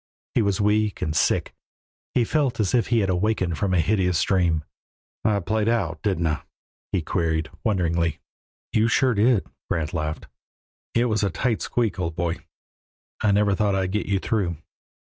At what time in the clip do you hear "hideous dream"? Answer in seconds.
3.79-4.63